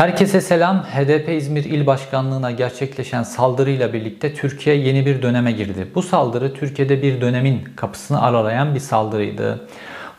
[0.00, 0.82] Herkese selam.
[0.82, 5.86] HDP İzmir İl Başkanlığı'na gerçekleşen saldırıyla birlikte Türkiye yeni bir döneme girdi.
[5.94, 9.68] Bu saldırı Türkiye'de bir dönemin kapısını aralayan bir saldırıydı.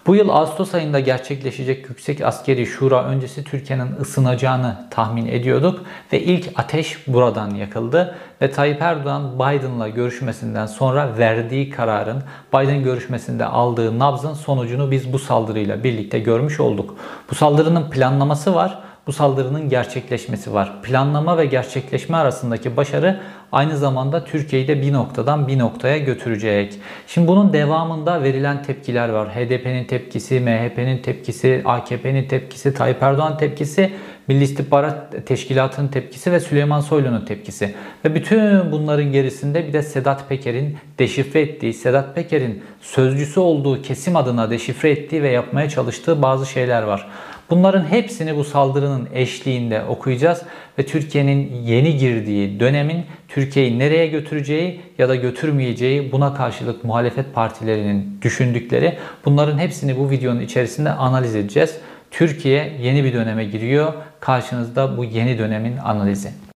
[0.07, 6.49] Bu yıl Ağustos ayında gerçekleşecek Yüksek Askeri Şura öncesi Türkiye'nin ısınacağını tahmin ediyorduk ve ilk
[6.55, 12.23] ateş buradan yakıldı ve Tayyip Erdoğan Biden'la görüşmesinden sonra verdiği kararın
[12.53, 16.97] Biden görüşmesinde aldığı nabzın sonucunu biz bu saldırıyla birlikte görmüş olduk.
[17.31, 20.81] Bu saldırının planlaması var bu saldırının gerçekleşmesi var.
[20.83, 23.19] Planlama ve gerçekleşme arasındaki başarı
[23.51, 26.79] aynı zamanda Türkiye'yi de bir noktadan bir noktaya götürecek.
[27.07, 29.29] Şimdi bunun devamında verilen tepkiler var.
[29.29, 33.91] HDP'nin tepkisi, MHP'nin tepkisi, AKP'nin tepkisi, Tayyip Erdoğan tepkisi,
[34.27, 37.75] Milli İstihbarat Teşkilatı'nın tepkisi ve Süleyman Soylu'nun tepkisi.
[38.05, 44.15] Ve bütün bunların gerisinde bir de Sedat Peker'in deşifre ettiği, Sedat Peker'in sözcüsü olduğu kesim
[44.15, 47.07] adına deşifre ettiği ve yapmaya çalıştığı bazı şeyler var.
[47.51, 50.41] Bunların hepsini bu saldırının eşliğinde okuyacağız
[50.79, 58.19] ve Türkiye'nin yeni girdiği dönemin Türkiye'yi nereye götüreceği ya da götürmeyeceği buna karşılık muhalefet partilerinin
[58.21, 61.77] düşündükleri bunların hepsini bu videonun içerisinde analiz edeceğiz.
[62.11, 63.93] Türkiye yeni bir döneme giriyor.
[64.19, 66.50] Karşınızda bu yeni dönemin analizi.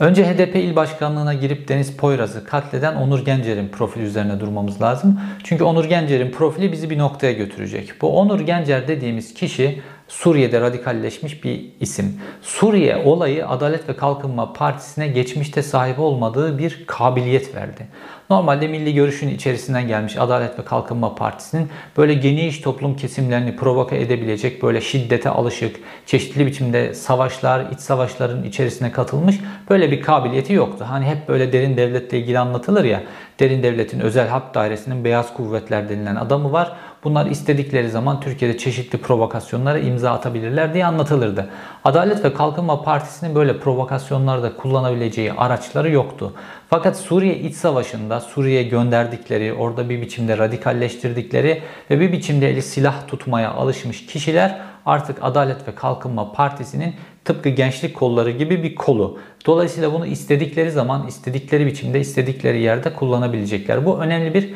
[0.00, 5.20] Önce HDP il başkanlığına girip Deniz Poyraz'ı katleden Onur Gencer'in profili üzerine durmamız lazım.
[5.44, 7.92] Çünkü Onur Gencer'in profili bizi bir noktaya götürecek.
[8.02, 12.20] Bu Onur Gencer dediğimiz kişi Suriye'de radikalleşmiş bir isim.
[12.42, 17.86] Suriye olayı Adalet ve Kalkınma Partisi'ne geçmişte sahip olmadığı bir kabiliyet verdi.
[18.30, 24.62] Normalde milli görüşün içerisinden gelmiş Adalet ve Kalkınma Partisi'nin böyle geniş toplum kesimlerini provoke edebilecek
[24.62, 29.36] böyle şiddete alışık, çeşitli biçimde savaşlar, iç savaşların içerisine katılmış
[29.70, 30.84] böyle bir kabiliyeti yoktu.
[30.88, 33.02] Hani hep böyle derin devletle ilgili anlatılır ya,
[33.40, 36.76] derin devletin özel harp dairesinin beyaz kuvvetler denilen adamı var.
[37.06, 41.48] Bunlar istedikleri zaman Türkiye'de çeşitli provokasyonlara imza atabilirler diye anlatılırdı.
[41.84, 46.32] Adalet ve Kalkınma Partisi'nin böyle provokasyonlarda kullanabileceği araçları yoktu.
[46.70, 53.06] Fakat Suriye iç savaşında Suriye'ye gönderdikleri, orada bir biçimde radikalleştirdikleri ve bir biçimde eli silah
[53.08, 59.18] tutmaya alışmış kişiler artık Adalet ve Kalkınma Partisi'nin tıpkı gençlik kolları gibi bir kolu.
[59.46, 63.86] Dolayısıyla bunu istedikleri zaman, istedikleri biçimde, istedikleri yerde kullanabilecekler.
[63.86, 64.54] Bu önemli bir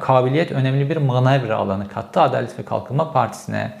[0.00, 3.72] kabiliyet, önemli bir manevra alanı kattı Adalet ve Kalkınma Partisi'ne.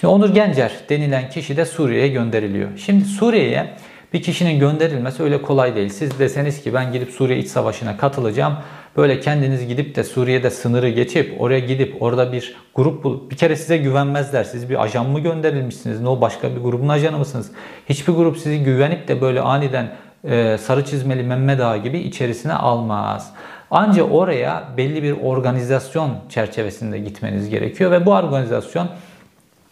[0.00, 2.68] Şimdi Onur Gencer denilen kişi de Suriye'ye gönderiliyor.
[2.76, 3.74] Şimdi Suriye'ye
[4.12, 5.88] bir kişinin gönderilmesi öyle kolay değil.
[5.88, 8.56] Siz deseniz ki ben gidip Suriye iç savaşına katılacağım.
[8.96, 13.56] Böyle kendiniz gidip de Suriye'de sınırı geçip oraya gidip orada bir grup bulup bir kere
[13.56, 14.44] size güvenmezler.
[14.44, 16.00] Siz bir ajan mı gönderilmişsiniz?
[16.00, 17.52] Ne o başka bir grubun ajanı mısınız?
[17.88, 19.90] Hiçbir grup sizi güvenip de böyle aniden
[20.24, 23.32] e, sarı çizmeli Mehmet Ağa gibi içerisine almaz.
[23.74, 28.88] Ancak oraya belli bir organizasyon çerçevesinde gitmeniz gerekiyor ve bu organizasyon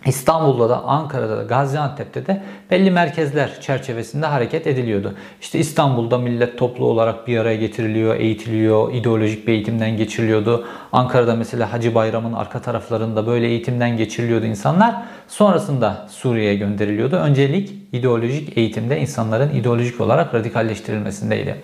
[0.07, 5.15] İstanbul'da da, Ankara'da da, Gaziantep'te de belli merkezler çerçevesinde hareket ediliyordu.
[5.41, 10.67] İşte İstanbul'da millet toplu olarak bir araya getiriliyor, eğitiliyor, ideolojik bir eğitimden geçiriliyordu.
[10.93, 15.03] Ankara'da mesela Hacı Bayram'ın arka taraflarında böyle eğitimden geçiriliyordu insanlar.
[15.29, 17.17] Sonrasında Suriye'ye gönderiliyordu.
[17.17, 21.57] Öncelik ideolojik eğitimde insanların ideolojik olarak radikalleştirilmesindeydi.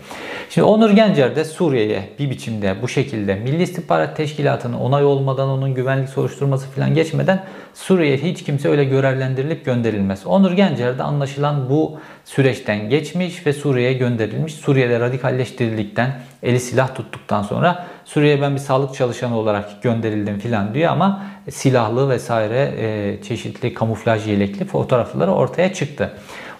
[0.50, 5.75] Şimdi Onur Gencer de Suriye'ye bir biçimde bu şekilde Milli İstihbarat Teşkilatı'nın onay olmadan onun
[5.75, 7.44] güvenlik soruşturması falan geçmeden
[7.75, 10.26] Suriye'ye hiç kimse öyle görevlendirilip gönderilmez.
[10.26, 14.54] Onur Gencer de anlaşılan bu süreçten geçmiş ve Suriye'ye gönderilmiş.
[14.54, 20.92] Suriye'de radikalleştirildikten, eli silah tuttuktan sonra Suriye'ye ben bir sağlık çalışanı olarak gönderildim filan diyor
[20.92, 26.12] ama silahlı vesaire e, çeşitli kamuflaj yelekli fotoğrafları ortaya çıktı.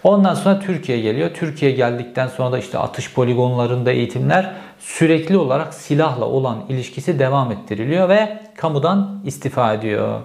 [0.04, 1.30] Ondan sonra Türkiye geliyor.
[1.34, 8.08] Türkiye geldikten sonra da işte atış poligonlarında eğitimler sürekli olarak silahla olan ilişkisi devam ettiriliyor
[8.08, 10.20] ve kamudan istifa ediyor.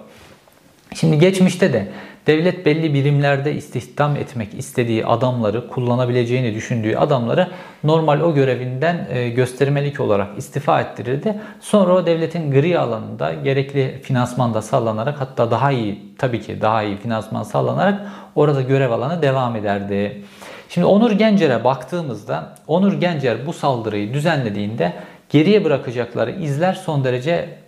[0.94, 1.88] Şimdi geçmişte de
[2.26, 7.48] devlet belli birimlerde istihdam etmek istediği adamları, kullanabileceğini düşündüğü adamları
[7.84, 11.40] normal o görevinden e, göstermelik olarak istifa ettirirdi.
[11.60, 16.96] Sonra o devletin gri alanında gerekli finansmanda sağlanarak hatta daha iyi tabii ki daha iyi
[16.96, 18.00] finansman sağlanarak
[18.34, 20.22] orada görev alanı devam ederdi.
[20.68, 24.92] Şimdi Onur Gencer'e baktığımızda Onur Gencer bu saldırıyı düzenlediğinde
[25.28, 27.61] geriye bırakacakları izler son derece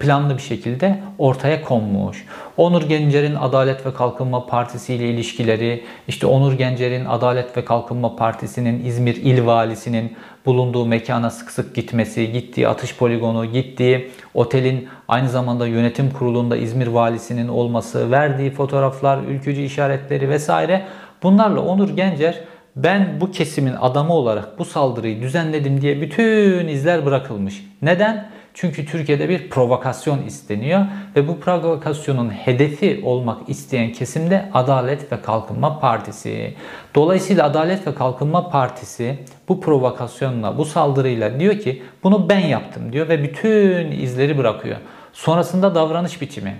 [0.00, 2.26] planlı bir şekilde ortaya konmuş.
[2.56, 8.84] Onur Gencer'in Adalet ve Kalkınma Partisi ile ilişkileri, işte Onur Gencer'in Adalet ve Kalkınma Partisi'nin
[8.84, 15.66] İzmir İl Valisi'nin bulunduğu mekana sık sık gitmesi, gittiği atış poligonu, gittiği otelin aynı zamanda
[15.66, 20.82] yönetim kurulunda İzmir Valisi'nin olması, verdiği fotoğraflar, ülkücü işaretleri vesaire
[21.22, 22.40] bunlarla Onur Gencer
[22.76, 27.64] ben bu kesimin adamı olarak bu saldırıyı düzenledim diye bütün izler bırakılmış.
[27.82, 28.33] Neden?
[28.54, 30.86] Çünkü Türkiye'de bir provokasyon isteniyor
[31.16, 36.54] ve bu provokasyonun hedefi olmak isteyen kesimde Adalet ve Kalkınma Partisi.
[36.94, 39.18] Dolayısıyla Adalet ve Kalkınma Partisi
[39.48, 44.76] bu provokasyonla, bu saldırıyla diyor ki bunu ben yaptım diyor ve bütün izleri bırakıyor.
[45.12, 46.56] Sonrasında davranış biçimi.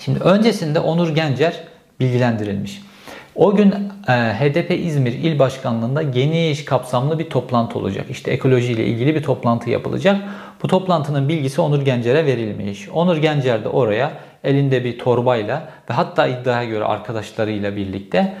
[0.00, 1.64] Şimdi öncesinde Onur Gencer
[2.00, 2.82] bilgilendirilmiş.
[3.36, 3.74] O gün
[4.08, 8.06] e, HDP İzmir İl Başkanlığı'nda geniş kapsamlı bir toplantı olacak.
[8.10, 10.20] İşte ekoloji ile ilgili bir toplantı yapılacak.
[10.62, 12.88] Bu toplantının bilgisi Onur Gencer'e verilmiş.
[12.88, 14.12] Onur Gencer de oraya
[14.44, 18.34] elinde bir torbayla ve hatta iddiaya göre arkadaşlarıyla birlikte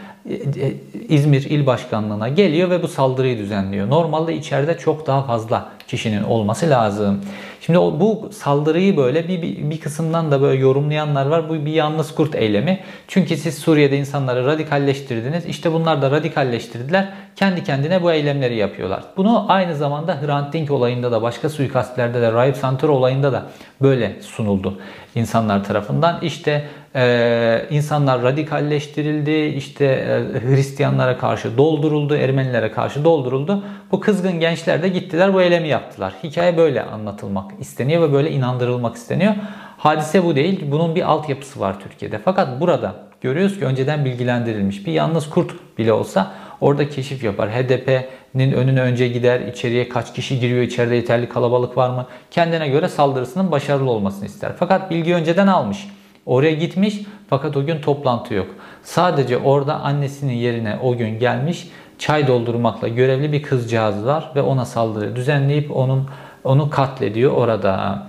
[1.08, 3.90] İzmir İl Başkanlığı'na geliyor ve bu saldırıyı düzenliyor.
[3.90, 7.20] Normalde içeride çok daha fazla kişinin olması lazım.
[7.60, 11.48] Şimdi bu saldırıyı böyle bir, bir, bir kısımdan da böyle yorumlayanlar var.
[11.48, 12.80] Bu bir yalnız kurt eylemi.
[13.08, 15.46] Çünkü siz Suriye'de insanları radikalleştirdiniz.
[15.46, 17.08] İşte bunlar da radikalleştirdiler.
[17.36, 19.04] Kendi kendine bu eylemleri yapıyorlar.
[19.16, 23.46] Bunu aynı zamanda Hrant Dink olayında da başka suikastlerde de Raip Santer olayında da
[23.82, 24.78] böyle sunuldu
[25.14, 26.18] insanlar tarafından.
[26.22, 26.64] İşte
[26.96, 33.64] ee, insanlar radikalleştirildi, işte e, Hristiyanlara karşı dolduruldu, Ermenilere karşı dolduruldu.
[33.92, 36.14] Bu kızgın gençler de gittiler bu eylemi yaptılar.
[36.24, 39.34] Hikaye böyle anlatılmak isteniyor ve böyle inandırılmak isteniyor.
[39.78, 40.64] Hadise bu değil.
[40.70, 42.18] Bunun bir altyapısı var Türkiye'de.
[42.24, 47.50] Fakat burada görüyoruz ki önceden bilgilendirilmiş bir yalnız kurt bile olsa orada keşif yapar.
[47.50, 52.06] HDP'nin önüne önce gider, içeriye kaç kişi giriyor, içeride yeterli kalabalık var mı?
[52.30, 54.52] Kendine göre saldırısının başarılı olmasını ister.
[54.58, 55.88] Fakat bilgi önceden almış.
[56.26, 57.00] Oraya gitmiş
[57.30, 58.46] fakat o gün toplantı yok.
[58.82, 61.68] Sadece orada annesinin yerine o gün gelmiş
[61.98, 66.08] çay doldurmakla görevli bir kızcağız var ve ona saldırı düzenleyip onun
[66.44, 68.02] onu katlediyor orada.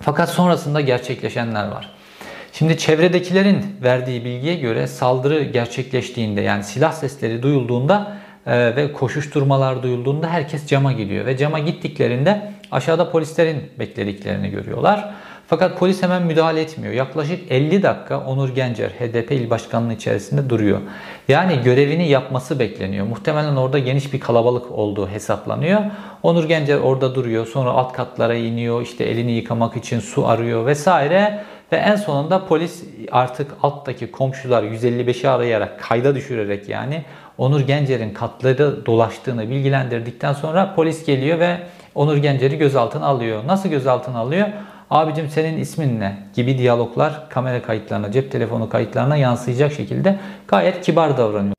[0.00, 1.90] Fakat sonrasında gerçekleşenler var.
[2.52, 8.16] Şimdi çevredekilerin verdiği bilgiye göre saldırı gerçekleştiğinde yani silah sesleri duyulduğunda
[8.46, 15.14] e, ve koşuşturmalar duyulduğunda herkes cama gidiyor ve cama gittiklerinde aşağıda polislerin beklediklerini görüyorlar.
[15.48, 16.94] Fakat polis hemen müdahale etmiyor.
[16.94, 20.80] Yaklaşık 50 dakika Onur Gencer HDP il başkanlığı içerisinde duruyor.
[21.28, 23.06] Yani görevini yapması bekleniyor.
[23.06, 25.80] Muhtemelen orada geniş bir kalabalık olduğu hesaplanıyor.
[26.22, 27.46] Onur Gencer orada duruyor.
[27.46, 28.82] Sonra alt katlara iniyor.
[28.82, 31.44] İşte elini yıkamak için su arıyor vesaire.
[31.72, 37.04] Ve en sonunda polis artık alttaki komşular 155'i arayarak kayda düşürerek yani
[37.38, 41.58] Onur Gencer'in katları dolaştığını bilgilendirdikten sonra polis geliyor ve
[41.94, 43.46] Onur Gencer'i gözaltına alıyor.
[43.46, 44.48] Nasıl gözaltına alıyor?
[44.90, 50.18] Abicim senin ismin ne gibi diyaloglar kamera kayıtlarına, cep telefonu kayıtlarına yansıyacak şekilde
[50.48, 51.54] gayet kibar davranıyor.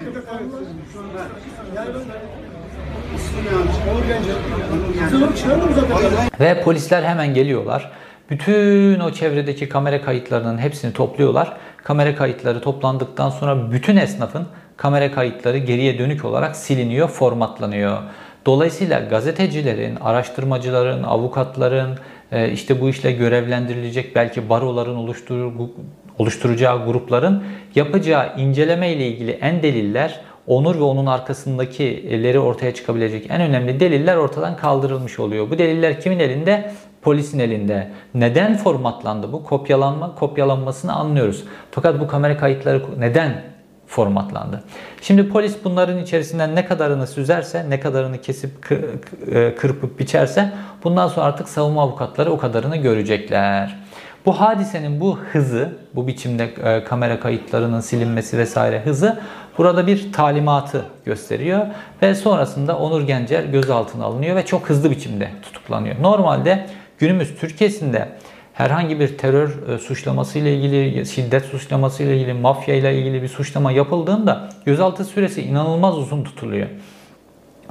[6.39, 7.91] Ve polisler hemen geliyorlar.
[8.29, 11.57] Bütün o çevredeki kamera kayıtlarının hepsini topluyorlar.
[11.83, 14.47] Kamera kayıtları toplandıktan sonra bütün esnafın
[14.77, 17.97] kamera kayıtları geriye dönük olarak siliniyor, formatlanıyor.
[18.45, 21.99] Dolayısıyla gazetecilerin, araştırmacıların, avukatların,
[22.53, 25.13] işte bu işle görevlendirilecek belki baroların
[26.19, 27.43] oluşturacağı grupların
[27.75, 34.15] yapacağı inceleme ile ilgili en deliller Onur ve onun arkasındakileri ortaya çıkabilecek en önemli deliller
[34.15, 35.49] ortadan kaldırılmış oluyor.
[35.49, 36.71] Bu deliller kimin elinde?
[37.01, 37.91] Polisin elinde.
[38.13, 39.43] Neden formatlandı bu?
[39.43, 41.43] Kopyalanma, kopyalanmasını anlıyoruz.
[41.71, 43.43] Fakat bu kamera kayıtları neden
[43.89, 44.63] formatlandı.
[45.01, 48.71] Şimdi polis bunların içerisinden ne kadarını süzerse, ne kadarını kesip
[49.31, 50.51] e, kırpıp biçerse
[50.83, 53.79] bundan sonra artık savunma avukatları o kadarını görecekler.
[54.25, 59.19] Bu hadisenin bu hızı, bu biçimde e, kamera kayıtlarının silinmesi vesaire hızı
[59.57, 61.65] burada bir talimatı gösteriyor
[62.01, 65.95] ve sonrasında Onur Gencer gözaltına alınıyor ve çok hızlı biçimde tutuklanıyor.
[66.01, 66.65] Normalde
[66.97, 68.09] günümüz Türkiye'sinde
[68.59, 73.27] herhangi bir terör e, suçlaması ile ilgili, şiddet suçlaması ile ilgili, mafya ile ilgili bir
[73.27, 76.67] suçlama yapıldığında gözaltı süresi inanılmaz uzun tutuluyor.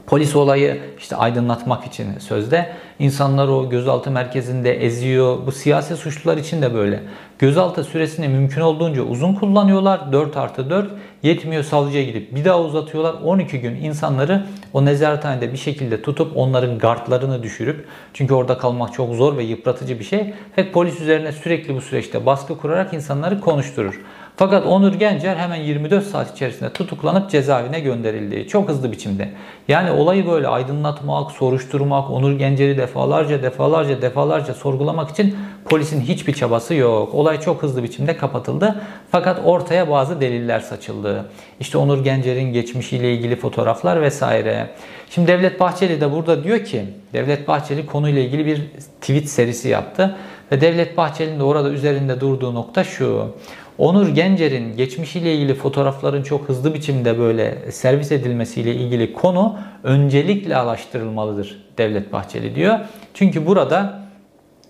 [0.07, 5.47] Polis olayı işte aydınlatmak için sözde insanlar o gözaltı merkezinde eziyor.
[5.47, 7.03] Bu siyasi suçlular için de böyle.
[7.39, 10.13] Gözaltı süresini mümkün olduğunca uzun kullanıyorlar.
[10.13, 10.91] 4 artı 4
[11.23, 13.15] yetmiyor savcıya gidip bir daha uzatıyorlar.
[13.25, 19.15] 12 gün insanları o nezarethanede bir şekilde tutup onların gardlarını düşürüp çünkü orada kalmak çok
[19.15, 20.35] zor ve yıpratıcı bir şey.
[20.59, 24.01] Ve polis üzerine sürekli bu süreçte baskı kurarak insanları konuşturur.
[24.39, 28.49] Fakat Onur Gencer hemen 24 saat içerisinde tutuklanıp cezaevine gönderildi.
[28.49, 29.29] Çok hızlı biçimde.
[29.69, 36.75] Yani olayı böyle aydınlatmak, soruşturmak, Onur Gencer'i defalarca defalarca defalarca sorgulamak için polisin hiçbir çabası
[36.75, 37.15] yok.
[37.15, 38.81] Olay çok hızlı biçimde kapatıldı.
[39.11, 41.25] Fakat ortaya bazı deliller saçıldı.
[41.61, 44.71] İşte Onur Gencer'in geçmişiyle ilgili fotoğraflar vesaire.
[45.11, 48.63] Şimdi Devlet Bahçeli de burada diyor ki, Devlet Bahçeli konuyla ilgili bir
[49.01, 50.17] tweet serisi yaptı.
[50.53, 53.35] Ve Devlet Bahçeli'nin de orada üzerinde durduğu nokta şu.
[53.79, 61.65] Onur Gencer'in geçmişiyle ilgili fotoğrafların çok hızlı biçimde böyle servis edilmesiyle ilgili konu öncelikle araştırılmalıdır
[61.79, 62.79] Devlet Bahçeli diyor.
[63.15, 64.03] Çünkü burada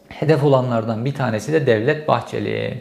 [0.09, 2.81] hedef olanlardan bir tanesi de Devlet Bahçeli.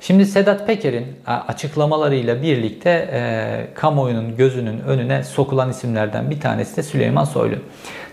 [0.00, 7.24] Şimdi Sedat Peker'in açıklamalarıyla birlikte e, kamuoyunun gözünün önüne sokulan isimlerden bir tanesi de Süleyman
[7.24, 7.56] Soylu.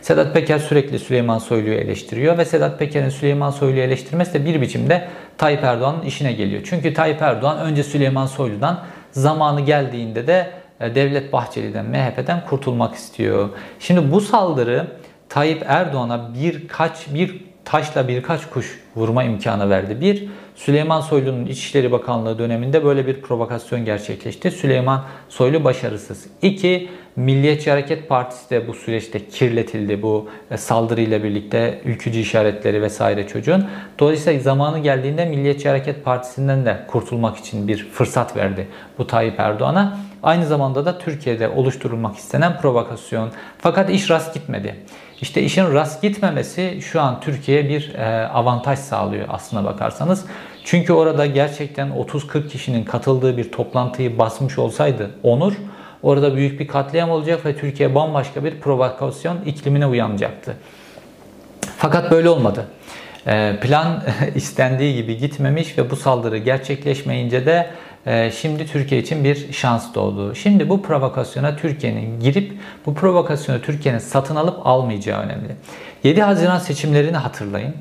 [0.02, 5.08] Sedat Peker sürekli Süleyman Soylu'yu eleştiriyor ve Sedat Peker'in Süleyman Soylu'yu eleştirmesi de bir biçimde
[5.38, 6.62] Tayyip Erdoğan'ın işine geliyor.
[6.66, 8.80] Çünkü Tayyip Erdoğan önce Süleyman Soylu'dan
[9.12, 13.50] zamanı geldiğinde de e, Devlet Bahçeli'den, MHP'den kurtulmak istiyor.
[13.80, 14.88] Şimdi bu saldırı
[15.30, 20.02] Tayyip Erdoğan'a birkaç bir taşla birkaç kuş vurma imkanı verdi.
[20.02, 24.52] Bir, Süleyman Soylu'nun İçişleri Bakanlığı döneminde böyle bir provokasyon gerçekleşti.
[24.52, 26.28] Süleyman Soylu başarısız.
[26.42, 33.28] İki, Milliyetçi Hareket Partisi de bu süreçte kirletildi bu e, saldırıyla birlikte ülkücü işaretleri vesaire
[33.28, 33.68] çocuğun.
[34.00, 39.98] Dolayısıyla zamanı geldiğinde Milliyetçi Hareket Partisi'nden de kurtulmak için bir fırsat verdi bu Tayyip Erdoğan'a.
[40.24, 43.30] Aynı zamanda da Türkiye'de oluşturulmak istenen provokasyon.
[43.58, 44.76] Fakat iş rast gitmedi.
[45.22, 50.26] İşte işin rast gitmemesi şu an Türkiye'ye bir e, avantaj sağlıyor aslına bakarsanız.
[50.64, 55.54] Çünkü orada gerçekten 30-40 kişinin katıldığı bir toplantıyı basmış olsaydı Onur,
[56.04, 60.56] orada büyük bir katliam olacak ve Türkiye bambaşka bir provokasyon iklimine uyanacaktı.
[61.78, 62.66] Fakat böyle olmadı.
[63.28, 64.04] E, plan
[64.36, 67.70] istendiği gibi gitmemiş ve bu saldırı gerçekleşmeyince de
[68.08, 70.36] ee, şimdi Türkiye için bir şans doğdu.
[70.36, 72.54] Şimdi bu provokasyona Türkiye'nin girip
[72.86, 75.56] bu provokasyonu Türkiye'nin satın alıp almayacağı önemli.
[76.04, 77.74] 7 Haziran seçimlerini hatırlayın.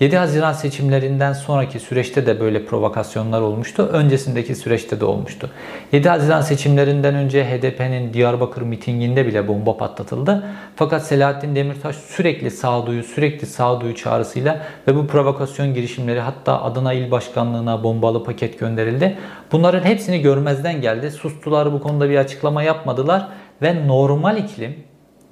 [0.00, 3.82] 7 Haziran seçimlerinden sonraki süreçte de böyle provokasyonlar olmuştu.
[3.92, 5.50] Öncesindeki süreçte de olmuştu.
[5.92, 10.44] 7 Haziran seçimlerinden önce HDP'nin Diyarbakır mitinginde bile bomba patlatıldı.
[10.76, 17.10] Fakat Selahattin Demirtaş sürekli sağduyu, sürekli sağduyu çağrısıyla ve bu provokasyon girişimleri hatta Adana İl
[17.10, 19.18] Başkanlığı'na bombalı paket gönderildi.
[19.52, 21.10] Bunların hepsini görmezden geldi.
[21.10, 23.28] Sustular bu konuda bir açıklama yapmadılar
[23.62, 24.76] ve normal iklim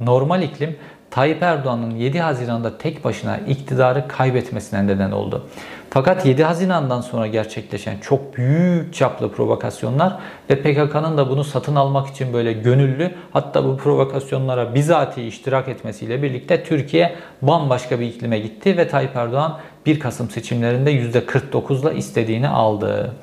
[0.00, 0.76] normal iklim
[1.14, 5.46] Tayyip Erdoğan'ın 7 Haziran'da tek başına iktidarı kaybetmesine neden oldu.
[5.90, 10.16] Fakat 7 Haziran'dan sonra gerçekleşen çok büyük çaplı provokasyonlar
[10.50, 16.22] ve PKK'nın da bunu satın almak için böyle gönüllü hatta bu provokasyonlara bizatihi iştirak etmesiyle
[16.22, 23.14] birlikte Türkiye bambaşka bir iklime gitti ve Tayyip Erdoğan 1 Kasım seçimlerinde %49'la istediğini aldı.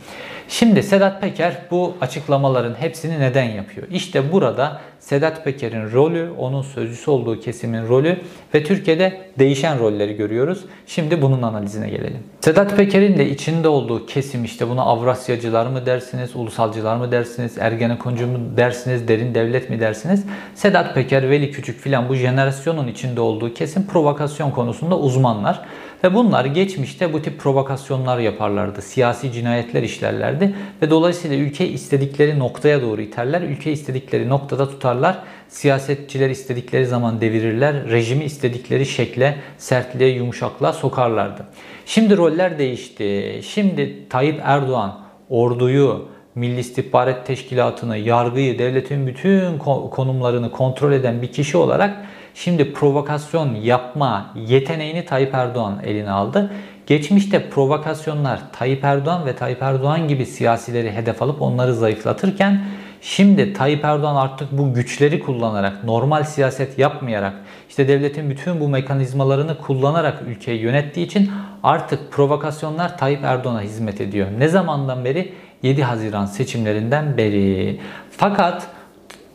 [0.52, 3.88] Şimdi Sedat Peker bu açıklamaların hepsini neden yapıyor?
[3.92, 8.18] İşte burada Sedat Peker'in rolü, onun sözcüsü olduğu kesimin rolü
[8.54, 10.66] ve Türkiye'de değişen rolleri görüyoruz.
[10.88, 12.20] Şimdi bunun analizine gelelim.
[12.42, 18.28] Sedat Peker'in de içinde olduğu kesim işte bunu Avrasyacılar mı dersiniz, ulusalcılar mı dersiniz, Ergenekoncu
[18.28, 20.26] mu dersiniz, derin devlet mi dersiniz?
[20.56, 25.62] Sedat Peker, Veli Küçük filan bu jenerasyonun içinde olduğu kesim provokasyon konusunda uzmanlar.
[26.04, 28.82] Ve bunlar geçmişte bu tip provokasyonlar yaparlardı.
[28.82, 30.56] Siyasi cinayetler işlerlerdi.
[30.82, 33.42] Ve dolayısıyla ülke istedikleri noktaya doğru iterler.
[33.42, 35.18] Ülke istedikleri noktada tutarlar.
[35.48, 37.90] Siyasetçiler istedikleri zaman devirirler.
[37.90, 41.46] Rejimi istedikleri şekle, sertliğe, yumuşaklığa sokarlardı.
[41.86, 43.40] Şimdi roller değişti.
[43.44, 49.58] Şimdi Tayyip Erdoğan orduyu, Milli İstihbarat Teşkilatı'nı, yargıyı, devletin bütün
[49.92, 51.98] konumlarını kontrol eden bir kişi olarak
[52.36, 56.54] Şimdi provokasyon yapma yeteneğini Tayyip Erdoğan eline aldı.
[56.88, 62.62] Geçmişte provokasyonlar Tayyip Erdoğan ve Tayyip Erdoğan gibi siyasileri hedef alıp onları zayıflatırken
[63.02, 67.34] şimdi Tayyip Erdoğan artık bu güçleri kullanarak, normal siyaset yapmayarak,
[67.70, 71.32] işte devletin bütün bu mekanizmalarını kullanarak ülkeyi yönettiği için
[71.64, 74.28] artık provokasyonlar Tayyip Erdoğan'a hizmet ediyor.
[74.38, 75.34] Ne zamandan beri?
[75.64, 77.80] 7 Haziran seçimlerinden beri.
[78.18, 78.68] Fakat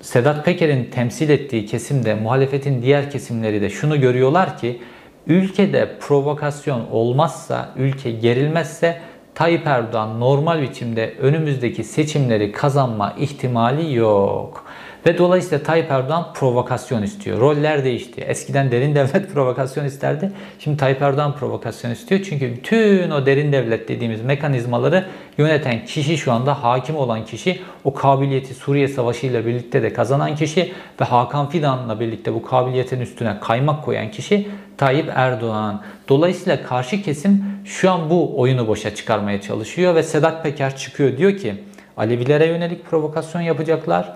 [0.07, 4.79] Sedat Peker'in temsil ettiği kesimde, muhalefetin diğer kesimleri de şunu görüyorlar ki
[5.27, 8.99] ülkede provokasyon olmazsa, ülke gerilmezse
[9.35, 14.66] Tayyip Erdoğan normal biçimde önümüzdeki seçimleri kazanma ihtimali yok.
[15.07, 17.41] Ve dolayısıyla Tayyip Erdoğan provokasyon istiyor.
[17.41, 18.21] Roller değişti.
[18.21, 20.33] Eskiden derin devlet provokasyon isterdi.
[20.59, 22.21] Şimdi Tayyip Erdoğan provokasyon istiyor.
[22.29, 25.07] Çünkü bütün o derin devlet dediğimiz mekanizmaları
[25.39, 30.35] yöneten kişi şu anda hakim olan kişi o kabiliyeti Suriye Savaşı ile birlikte de kazanan
[30.35, 35.83] kişi ve Hakan Fidan'la birlikte bu kabiliyetin üstüne kaymak koyan kişi Tayyip Erdoğan.
[36.09, 41.37] Dolayısıyla karşı kesim şu an bu oyunu boşa çıkarmaya çalışıyor ve Sedat Peker çıkıyor diyor
[41.37, 41.55] ki
[41.97, 44.13] Alevilere yönelik provokasyon yapacaklar.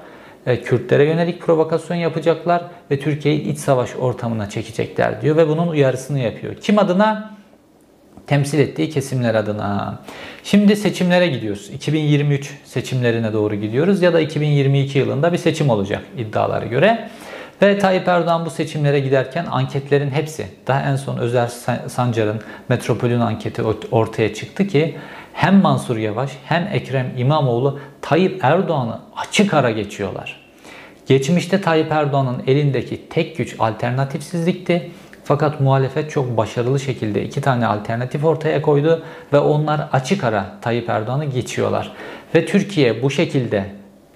[0.46, 6.18] E, Kürtlere yönelik provokasyon yapacaklar ve Türkiye'yi iç savaş ortamına çekecekler diyor ve bunun uyarısını
[6.18, 6.54] yapıyor.
[6.54, 7.40] Kim adına?
[8.26, 9.98] Temsil ettiği kesimler adına.
[10.44, 11.70] Şimdi seçimlere gidiyoruz.
[11.70, 17.08] 2023 seçimlerine doğru gidiyoruz ya da 2022 yılında bir seçim olacak iddialara göre.
[17.62, 21.46] Ve Tayyip Erdoğan bu seçimlere giderken anketlerin hepsi, daha en son Özer
[21.88, 24.96] Sancar'ın Metropol'ün anketi ortaya çıktı ki
[25.32, 30.40] hem Mansur Yavaş hem Ekrem İmamoğlu Tayyip Erdoğan'ı açık ara geçiyorlar.
[31.06, 34.90] Geçmişte Tayyip Erdoğan'ın elindeki tek güç alternatifsizlikti.
[35.24, 40.88] Fakat muhalefet çok başarılı şekilde iki tane alternatif ortaya koydu ve onlar açık ara Tayyip
[40.88, 41.92] Erdoğan'ı geçiyorlar.
[42.34, 43.64] Ve Türkiye bu şekilde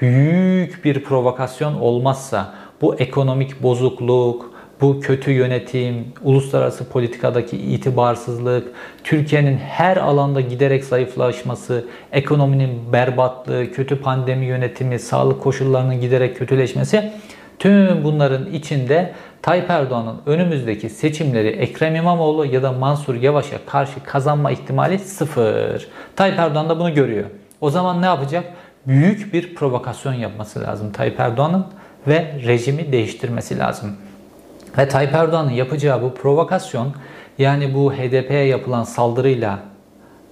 [0.01, 4.54] büyük bir provokasyon olmazsa bu ekonomik bozukluk,
[4.85, 8.69] bu kötü yönetim, uluslararası politikadaki itibarsızlık,
[9.05, 17.13] Türkiye'nin her alanda giderek zayıflaşması, ekonominin berbatlığı, kötü pandemi yönetimi, sağlık koşullarının giderek kötüleşmesi
[17.59, 19.13] tüm bunların içinde
[19.43, 25.89] Tayyip Erdoğan'ın önümüzdeki seçimleri Ekrem İmamoğlu ya da Mansur Yavaş'a karşı kazanma ihtimali sıfır.
[26.17, 27.25] Tayyip Erdoğan da bunu görüyor.
[27.61, 28.45] O zaman ne yapacak?
[28.87, 31.67] Büyük bir provokasyon yapması lazım Tayyip Erdoğan'ın
[32.07, 33.97] ve rejimi değiştirmesi lazım.
[34.79, 36.93] Ve Tayyip Erdoğan'ın yapacağı bu provokasyon
[37.39, 39.59] yani bu HDP'ye yapılan saldırıyla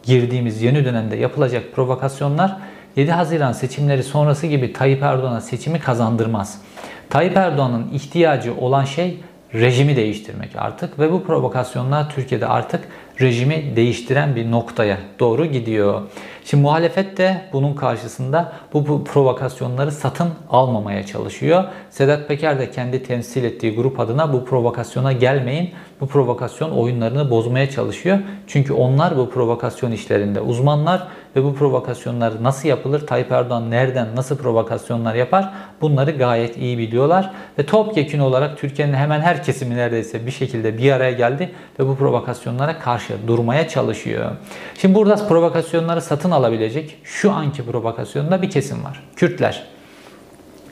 [0.03, 2.57] girdiğimiz yeni dönemde yapılacak provokasyonlar
[2.97, 6.63] 7 Haziran seçimleri sonrası gibi Tayyip Erdoğan'a seçimi kazandırmaz.
[7.11, 9.21] Tayyip Erdoğan'ın ihtiyacı olan şey
[9.55, 12.81] rejimi değiştirmek artık ve bu provokasyonlar Türkiye'de artık
[13.21, 16.03] rejimi değiştiren bir noktaya doğru gidiyor.
[16.45, 21.65] Şimdi muhalefet de bunun karşısında bu provokasyonları satın almamaya çalışıyor.
[21.91, 27.71] Sedat Peker de kendi temsil ettiği grup adına bu provokasyona gelmeyin, bu provokasyon oyunlarını bozmaya
[27.71, 28.19] çalışıyor.
[28.47, 34.37] Çünkü onlar bu provokasyon işlerinde uzmanlar ve bu provokasyonlar nasıl yapılır, Tayyip Erdoğan nereden nasıl
[34.37, 37.31] provokasyonlar yapar bunları gayet iyi biliyorlar.
[37.59, 41.97] Ve topyekun olarak Türkiye'nin hemen her kesimi neredeyse bir şekilde bir araya geldi ve bu
[41.97, 44.31] provokasyonlara karşı durmaya çalışıyor.
[44.79, 49.03] Şimdi burada provokasyonları satın alabilecek şu anki provokasyonda bir kesim var.
[49.17, 49.62] Kürtler.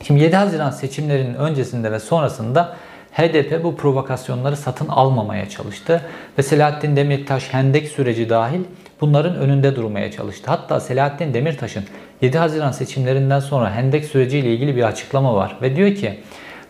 [0.02, 2.76] Şimdi 7 Haziran seçimlerinin öncesinde ve sonrasında
[3.12, 6.00] HDP bu provokasyonları satın almamaya çalıştı
[6.38, 8.60] ve Selahattin Demirtaş Hendek süreci dahil
[9.00, 10.44] bunların önünde durmaya çalıştı.
[10.46, 11.84] Hatta Selahattin Demirtaş'ın
[12.22, 16.14] 7 Haziran seçimlerinden sonra Hendek süreciyle ilgili bir açıklama var ve diyor ki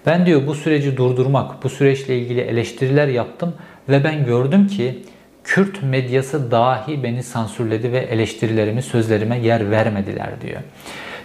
[0.07, 3.55] ben diyor bu süreci durdurmak, bu süreçle ilgili eleştiriler yaptım
[3.89, 4.99] ve ben gördüm ki
[5.45, 10.61] Kürt medyası dahi beni sansürledi ve eleştirilerimi, sözlerime yer vermediler diyor.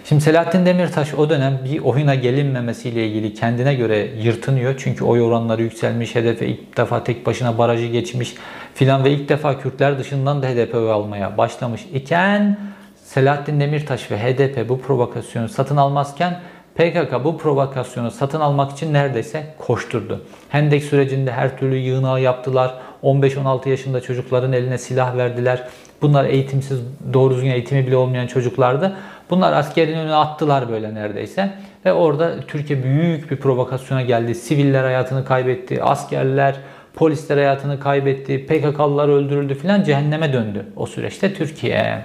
[0.08, 4.74] Şimdi Selahattin Demirtaş o dönem bir oyuna gelinmemesiyle ilgili kendine göre yırtınıyor.
[4.78, 8.34] Çünkü oy oranları yükselmiş, hedefe ilk defa tek başına barajı geçmiş
[8.74, 12.58] filan ve ilk defa Kürtler dışından da HDP oy almaya başlamış iken
[13.04, 16.40] Selahattin Demirtaş ve HDP bu provokasyonu satın almazken
[16.74, 20.24] PKK bu provokasyonu satın almak için neredeyse koşturdu.
[20.48, 22.74] Hendek sürecinde her türlü yığınağı yaptılar.
[23.02, 25.68] 15-16 yaşında çocukların eline silah verdiler.
[26.02, 26.80] Bunlar eğitimsiz,
[27.12, 28.96] doğru düzgün eğitimi bile olmayan çocuklardı.
[29.30, 31.50] Bunlar askerin önüne attılar böyle neredeyse.
[31.84, 34.34] Ve orada Türkiye büyük bir provokasyona geldi.
[34.34, 36.56] Siviller hayatını kaybetti, askerler,
[36.94, 42.04] polisler hayatını kaybetti, PKK'lılar öldürüldü filan cehenneme döndü o süreçte Türkiye.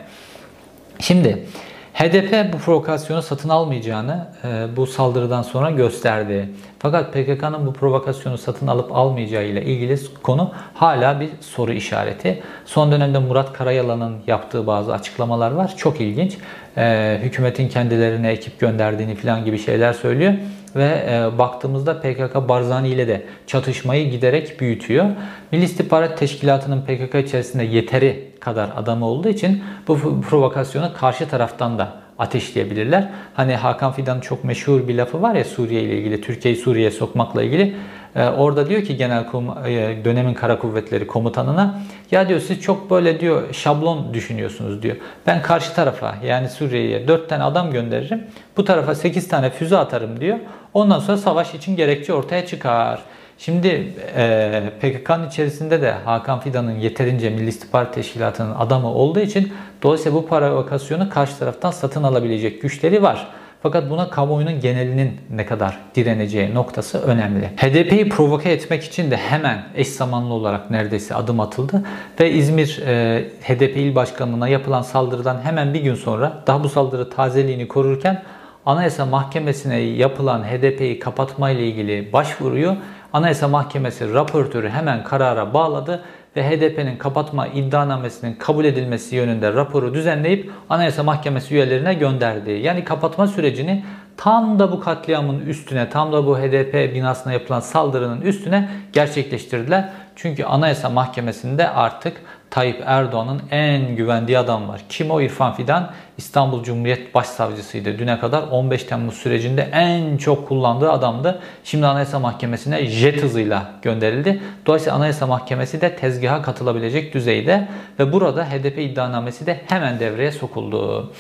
[0.99, 1.45] Şimdi
[1.93, 6.49] HDP bu provokasyonu satın almayacağını e, bu saldırıdan sonra gösterdi.
[6.80, 12.43] Fakat PKK'nın bu provokasyonu satın alıp almayacağı ile ilgili konu hala bir soru işareti.
[12.65, 15.73] Son dönemde Murat Karayalan'ın yaptığı bazı açıklamalar var.
[15.77, 16.38] Çok ilginç.
[16.77, 20.34] E, hükümetin kendilerine ekip gönderdiğini falan gibi şeyler söylüyor
[20.75, 25.05] ve e, baktığımızda PKK Barzani ile de çatışmayı giderek büyütüyor.
[25.51, 32.01] Milli İstihbarat Teşkilatı'nın PKK içerisinde yeteri kadar adamı olduğu için bu provokasyonu karşı taraftan da
[32.19, 33.10] ateşleyebilirler.
[33.34, 37.43] Hani Hakan Fidan'ın çok meşhur bir lafı var ya Suriye ile ilgili, Türkiye'yi Suriye'ye sokmakla
[37.43, 37.75] ilgili.
[38.15, 39.25] Ee, orada diyor ki genel
[39.65, 41.79] e, dönemin kara kuvvetleri komutanına
[42.12, 44.95] ya diyor siz çok böyle diyor şablon düşünüyorsunuz diyor.
[45.27, 48.23] Ben karşı tarafa yani Suriye'ye 4 tane adam gönderirim.
[48.57, 50.38] Bu tarafa 8 tane füze atarım diyor.
[50.73, 53.01] Ondan sonra savaş için gerekçe ortaya çıkar.
[53.38, 59.53] Şimdi e, PKK'nın içerisinde de Hakan Fidan'ın yeterince Milli İstihbarat Teşkilatı'nın adamı olduğu için
[59.84, 63.27] dolayısıyla bu provokasyonu karşı taraftan satın alabilecek güçleri var.
[63.63, 67.45] Fakat buna kamuoyunun genelinin ne kadar direneceği noktası önemli.
[67.57, 71.84] HDP'yi provoke etmek için de hemen eş zamanlı olarak neredeyse adım atıldı
[72.19, 77.10] ve İzmir e, HDP il başkanlığına yapılan saldırıdan hemen bir gün sonra daha bu saldırı
[77.10, 78.23] tazeliğini korurken
[78.65, 82.76] Anayasa Mahkemesi'ne yapılan HDP'yi kapatma ile ilgili başvuruyu
[83.13, 86.04] Anayasa Mahkemesi raportörü hemen karara bağladı
[86.36, 92.52] ve HDP'nin kapatma iddianamesinin kabul edilmesi yönünde raporu düzenleyip Anayasa Mahkemesi üyelerine gönderdi.
[92.52, 93.84] Yani kapatma sürecini
[94.17, 99.89] tam da bu katliamın üstüne, tam da bu HDP binasına yapılan saldırının üstüne gerçekleştirdiler.
[100.15, 102.21] Çünkü Anayasa Mahkemesi'nde artık
[102.52, 104.82] Tayyip Erdoğan'ın en güvendiği adam var.
[104.90, 105.92] Kim o İrfan Fidan?
[106.18, 108.00] İstanbul Cumhuriyet Başsavcısıydı.
[108.00, 111.42] Düne kadar 15 Temmuz sürecinde en çok kullandığı adamdı.
[111.64, 114.42] Şimdi Anayasa Mahkemesi'ne jet hızıyla gönderildi.
[114.66, 117.68] Dolayısıyla Anayasa Mahkemesi de tezgaha katılabilecek düzeyde
[118.00, 121.12] ve burada HDP iddianamesi de hemen devreye sokuldu.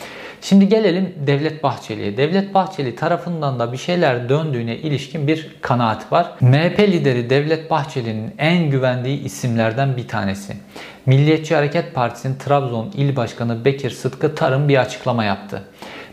[0.41, 2.17] Şimdi gelelim Devlet Bahçeli'ye.
[2.17, 6.31] Devlet Bahçeli tarafından da bir şeyler döndüğüne ilişkin bir kanaat var.
[6.41, 10.53] MHP lideri Devlet Bahçeli'nin en güvendiği isimlerden bir tanesi.
[11.05, 15.61] Milliyetçi Hareket Partisi'nin Trabzon İl Başkanı Bekir Sıtkı Tarım bir açıklama yaptı.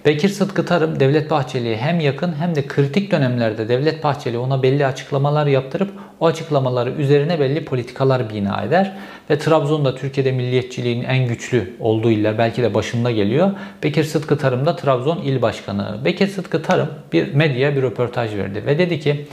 [0.06, 4.86] Bekir Sıtkı Tarım Devlet Bahçeli'ye hem yakın hem de kritik dönemlerde Devlet Bahçeli ona belli
[4.86, 8.96] açıklamalar yaptırıp o açıklamaları üzerine belli politikalar bina eder.
[9.30, 13.50] Ve Trabzon'da Türkiye'de milliyetçiliğin en güçlü olduğu iller belki de başında geliyor.
[13.82, 16.04] Bekir Sıtkı Tarım da Trabzon İl Başkanı.
[16.04, 19.26] Bekir Sıtkı Tarım bir medyaya bir röportaj verdi ve dedi ki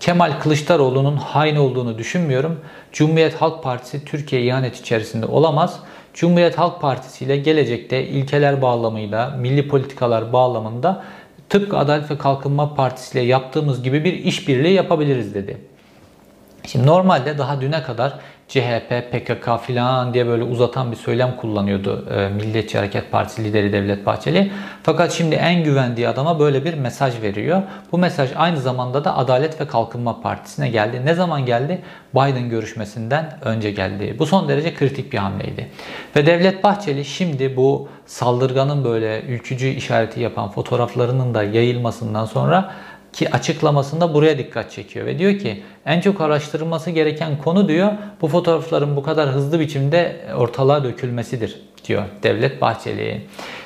[0.00, 2.60] Kemal Kılıçdaroğlu'nun hain olduğunu düşünmüyorum.
[2.92, 5.80] Cumhuriyet Halk Partisi Türkiye ihanet içerisinde olamaz.
[6.14, 11.04] Cumhuriyet Halk Partisi ile gelecekte ilkeler bağlamıyla, milli politikalar bağlamında
[11.48, 15.58] tıpkı Adalet ve Kalkınma Partisi ile yaptığımız gibi bir işbirliği yapabiliriz dedi.
[16.66, 18.14] Şimdi normalde daha düne kadar
[18.50, 24.06] CHP, PKK filan diye böyle uzatan bir söylem kullanıyordu e, Milliyetçi Hareket Partisi lideri Devlet
[24.06, 24.52] Bahçeli.
[24.82, 27.62] Fakat şimdi en güvendiği adama böyle bir mesaj veriyor.
[27.92, 31.02] Bu mesaj aynı zamanda da Adalet ve Kalkınma Partisi'ne geldi.
[31.04, 31.82] Ne zaman geldi?
[32.14, 34.16] Biden görüşmesinden önce geldi.
[34.18, 35.68] Bu son derece kritik bir hamleydi.
[36.16, 42.70] Ve Devlet Bahçeli şimdi bu saldırganın böyle ülkücü işareti yapan fotoğraflarının da yayılmasından sonra
[43.12, 48.28] ki açıklamasında buraya dikkat çekiyor ve diyor ki en çok araştırılması gereken konu diyor bu
[48.28, 53.20] fotoğrafların bu kadar hızlı biçimde ortalığa dökülmesidir diyor Devlet Bahçeli.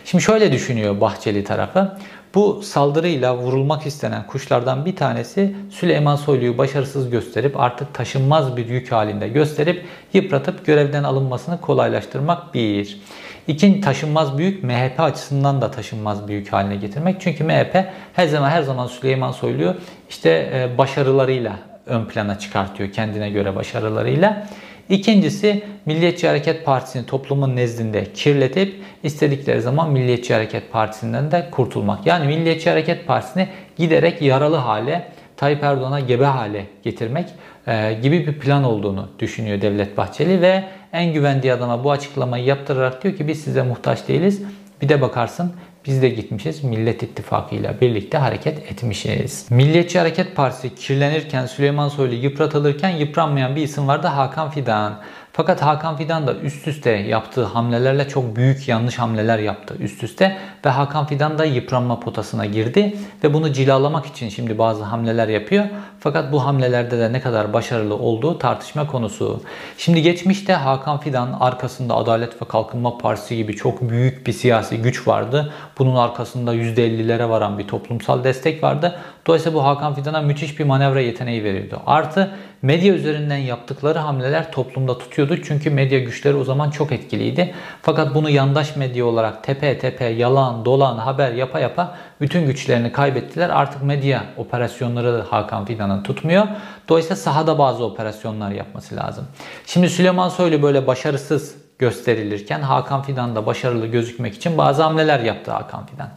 [0.04, 1.98] Şimdi şöyle düşünüyor Bahçeli tarafı.
[2.34, 8.92] Bu saldırıyla vurulmak istenen kuşlardan bir tanesi Süleyman Soylu'yu başarısız gösterip artık taşınmaz bir yük
[8.92, 13.00] halinde gösterip yıpratıp görevden alınmasını kolaylaştırmak bir.
[13.48, 17.20] İkinci taşınmaz büyük MHP açısından da taşınmaz büyük haline getirmek.
[17.20, 19.76] Çünkü MHP her zaman her zaman Süleyman Soylu'yu
[20.10, 24.46] işte e, başarılarıyla ön plana çıkartıyor kendine göre başarılarıyla.
[24.88, 32.06] İkincisi Milliyetçi Hareket Partisi'ni toplumun nezdinde kirletip istedikleri zaman Milliyetçi Hareket Partisi'nden de kurtulmak.
[32.06, 37.28] Yani Milliyetçi Hareket Partisi'ni giderek yaralı hale, Tayyip Erdoğan'a gebe hale getirmek
[37.66, 43.04] e, gibi bir plan olduğunu düşünüyor Devlet Bahçeli ve en güvendiği adama bu açıklamayı yaptırarak
[43.04, 44.42] diyor ki biz size muhtaç değiliz.
[44.82, 45.52] Bir de bakarsın
[45.86, 49.46] biz de gitmişiz Millet İttifakı ile birlikte hareket etmişiz.
[49.50, 55.00] Milliyetçi Hareket Partisi kirlenirken Süleyman Soylu yıpratılırken yıpranmayan bir isim vardı Hakan Fidan.
[55.32, 60.38] Fakat Hakan Fidan da üst üste yaptığı hamlelerle çok büyük yanlış hamleler yaptı üst üste
[60.64, 65.64] ve Hakan Fidan da yıpranma potasına girdi ve bunu cilalamak için şimdi bazı hamleler yapıyor.
[66.04, 69.42] Fakat bu hamlelerde de ne kadar başarılı olduğu tartışma konusu.
[69.78, 75.08] Şimdi geçmişte Hakan Fidan arkasında Adalet ve Kalkınma Partisi gibi çok büyük bir siyasi güç
[75.08, 75.52] vardı.
[75.78, 78.98] Bunun arkasında %50'lere varan bir toplumsal destek vardı.
[79.26, 81.80] Dolayısıyla bu Hakan Fidan'a müthiş bir manevra yeteneği veriyordu.
[81.86, 82.30] Artı
[82.62, 85.36] medya üzerinden yaptıkları hamleler toplumda tutuyordu.
[85.44, 87.54] Çünkü medya güçleri o zaman çok etkiliydi.
[87.82, 93.50] Fakat bunu yandaş medya olarak tepe tepe yalan, dolan, haber yapa yapa bütün güçlerini kaybettiler.
[93.50, 96.46] Artık medya operasyonları Hakan Fidan'ın tutmuyor.
[96.88, 99.24] Dolayısıyla sahada bazı operasyonlar yapması lazım.
[99.66, 105.50] Şimdi Süleyman Soylu böyle başarısız gösterilirken Hakan Fidan da başarılı gözükmek için bazı hamleler yaptı
[105.50, 106.08] Hakan Fidan.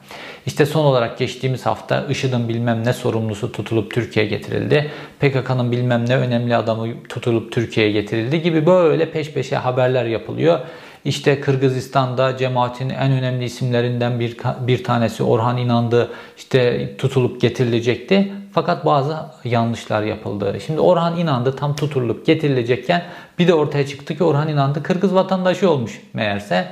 [0.45, 4.91] İşte son olarak geçtiğimiz hafta IŞİD'in bilmem ne sorumlusu tutulup Türkiye'ye getirildi.
[5.19, 10.59] PKK'nın bilmem ne önemli adamı tutulup Türkiye'ye getirildi gibi böyle peş peşe haberler yapılıyor.
[11.05, 14.37] İşte Kırgızistan'da cemaatin en önemli isimlerinden bir,
[14.67, 18.33] bir tanesi Orhan İnandı işte tutulup getirilecekti.
[18.58, 20.58] Fakat bazı yanlışlar yapıldı.
[20.65, 23.04] Şimdi Orhan İnandı tam tutulup getirilecekken
[23.39, 26.67] bir de ortaya çıktı ki Orhan İnandı Kırgız vatandaşı olmuş meğerse.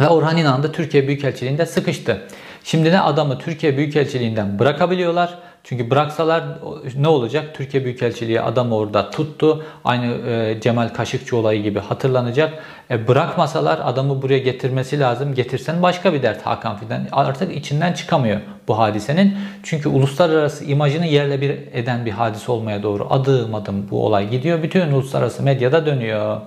[0.00, 2.22] Ve Orhan İnandı Türkiye Büyükelçiliğinde sıkıştı.
[2.64, 6.44] Şimdi ne adamı Türkiye Büyükelçiliğinden bırakabiliyorlar çünkü bıraksalar
[6.96, 7.54] ne olacak?
[7.54, 9.64] Türkiye Büyükelçiliği adamı orada tuttu.
[9.84, 12.62] Aynı e, Cemal Kaşıkçı olayı gibi hatırlanacak.
[12.90, 15.34] E, bırakmasalar adamı buraya getirmesi lazım.
[15.34, 17.06] Getirsen başka bir dert Hakan Fidan.
[17.12, 18.40] Artık içinden çıkamıyor
[18.72, 19.34] bu hadisenin.
[19.62, 24.62] Çünkü uluslararası imajını yerle bir eden bir hadise olmaya doğru adım adım bu olay gidiyor.
[24.62, 26.40] Bütün uluslararası medyada dönüyor.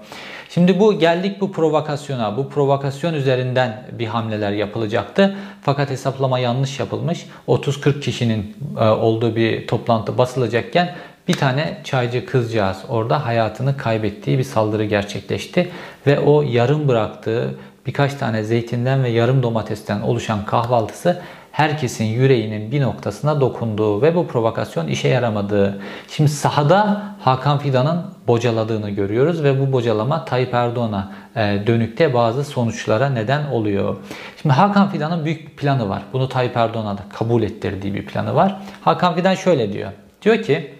[0.50, 2.38] Şimdi bu geldik bu provokasyona.
[2.38, 5.36] Bu provokasyon üzerinden bir hamleler yapılacaktı.
[5.62, 7.26] Fakat hesaplama yanlış yapılmış.
[7.48, 10.96] 30-40 kişinin e, olduğu bir toplantı basılacakken
[11.28, 15.70] bir tane çaycı kızcağız orada hayatını kaybettiği bir saldırı gerçekleşti.
[16.08, 21.22] Ve o yarım bıraktığı birkaç tane zeytinden ve yarım domatesten oluşan kahvaltısı
[21.56, 25.82] herkesin yüreğinin bir noktasına dokunduğu ve bu provokasyon işe yaramadığı.
[26.08, 33.10] Şimdi sahada Hakan Fidan'ın bocaladığını görüyoruz ve bu bocalama Tayyip Erdoğan'a e, dönükte bazı sonuçlara
[33.10, 33.96] neden oluyor.
[34.41, 36.02] Şimdi Hakan Fidan'ın büyük bir planı var.
[36.13, 38.62] Bunu Tayyip Erdoğan'a da kabul ettirdiği bir planı var.
[38.82, 39.91] Hakan Fidan şöyle diyor.
[40.22, 40.74] Diyor ki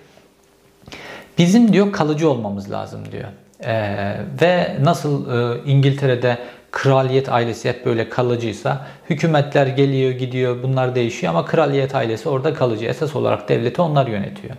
[1.38, 3.30] bizim diyor kalıcı olmamız lazım diyor.
[3.64, 6.38] Ee, ve nasıl e, İngiltere'de
[6.72, 12.86] kraliyet ailesi hep böyle kalıcıysa hükümetler geliyor gidiyor bunlar değişiyor ama kraliyet ailesi orada kalıcı.
[12.86, 14.56] Esas olarak devleti onlar yönetiyor.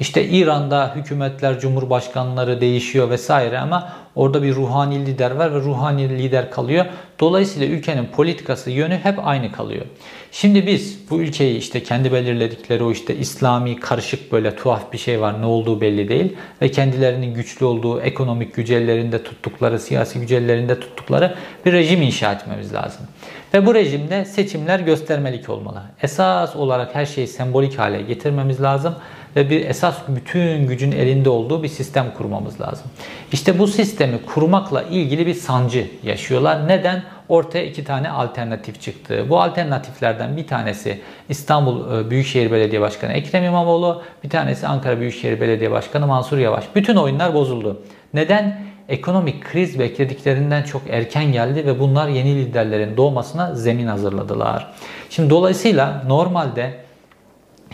[0.00, 6.50] İşte İran'da hükümetler, cumhurbaşkanları değişiyor vesaire ama orada bir ruhani lider var ve ruhani lider
[6.50, 6.86] kalıyor.
[7.20, 9.84] Dolayısıyla ülkenin politikası yönü hep aynı kalıyor.
[10.32, 15.20] Şimdi biz bu ülkeyi işte kendi belirledikleri o işte İslami karışık böyle tuhaf bir şey
[15.20, 21.34] var ne olduğu belli değil ve kendilerinin güçlü olduğu ekonomik gücellerinde tuttukları, siyasi gücellerinde tuttukları
[21.66, 23.06] bir rejim inşa etmemiz lazım.
[23.54, 25.82] Ve bu rejimde seçimler göstermelik olmalı.
[26.02, 28.94] Esas olarak her şeyi sembolik hale getirmemiz lazım
[29.36, 32.86] ve bir esas bütün gücün elinde olduğu bir sistem kurmamız lazım.
[33.32, 36.68] İşte bu sistemi kurmakla ilgili bir sancı yaşıyorlar.
[36.68, 37.02] Neden?
[37.28, 39.26] Ortaya iki tane alternatif çıktı.
[39.28, 45.40] Bu alternatiflerden bir tanesi İstanbul e, Büyükşehir Belediye Başkanı Ekrem İmamoğlu, bir tanesi Ankara Büyükşehir
[45.40, 46.64] Belediye Başkanı Mansur Yavaş.
[46.74, 47.82] Bütün oyunlar bozuldu.
[48.14, 48.72] Neden?
[48.88, 54.72] Ekonomik kriz beklediklerinden çok erken geldi ve bunlar yeni liderlerin doğmasına zemin hazırladılar.
[55.10, 56.74] Şimdi dolayısıyla normalde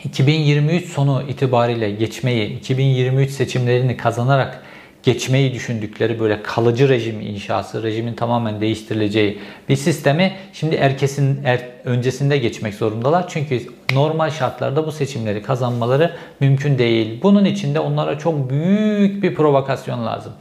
[0.04, 4.62] 2023 sonu itibariyle geçmeyi, 2023 seçimlerini kazanarak
[5.02, 12.38] geçmeyi düşündükleri böyle kalıcı rejim inşası, rejimin tamamen değiştirileceği bir sistemi şimdi erkesin er, öncesinde
[12.38, 13.28] geçmek zorundalar.
[13.28, 13.60] Çünkü
[13.92, 17.20] normal şartlarda bu seçimleri kazanmaları mümkün değil.
[17.22, 20.32] Bunun için de onlara çok büyük bir provokasyon lazım.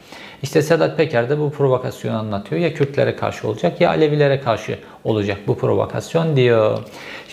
[0.44, 2.62] İşte Sedat Peker de bu provokasyonu anlatıyor.
[2.62, 6.80] Ya Kürtlere karşı olacak ya Alevilere karşı olacak bu provokasyon diyor.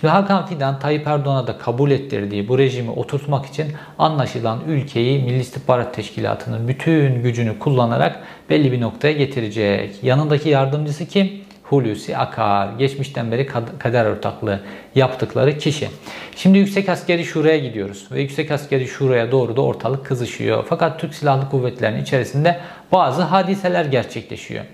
[0.05, 3.67] Şimdi Hakan Fidan Tayyip Erdoğan'a da kabul ettirdiği bu rejimi oturtmak için
[3.99, 10.03] anlaşılan ülkeyi Milli İstihbarat Teşkilatı'nın bütün gücünü kullanarak belli bir noktaya getirecek.
[10.03, 11.31] Yanındaki yardımcısı kim?
[11.63, 12.69] Hulusi Akar.
[12.79, 13.47] Geçmişten beri
[13.79, 14.61] kader ortaklığı
[14.95, 15.89] yaptıkları kişi.
[16.37, 20.65] Şimdi Yüksek Askeri Şura'ya gidiyoruz ve Yüksek Askeri Şura'ya doğru da ortalık kızışıyor.
[20.69, 22.61] Fakat Türk Silahlı Kuvvetleri'nin içerisinde
[22.93, 24.65] bazı hadiseler gerçekleşiyor.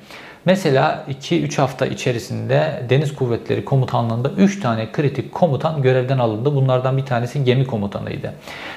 [0.45, 6.55] Mesela 2-3 hafta içerisinde Deniz Kuvvetleri Komutanlığı'nda 3 tane kritik komutan görevden alındı.
[6.55, 8.35] Bunlardan bir tanesi gemi komutanıydı.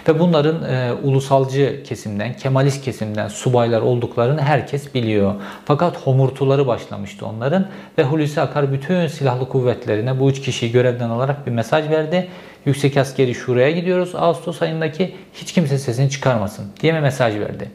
[0.08, 5.36] Ve bunların e, ulusalcı kesimden, Kemalist kesimden subaylar olduklarını herkes biliyor.
[5.66, 11.48] Fakat homurtuları başlamıştı onların ve Hulusi Akar bütün silahlı kuvvetlerine bu üç kişiyi görevden alarak
[11.48, 12.30] bir mesaj verdi.
[12.66, 14.16] Yüksek Askeri Şura'ya gidiyoruz.
[14.16, 17.72] Ağustos ayındaki hiç kimse sesini çıkarmasın diye bir mesaj verdi.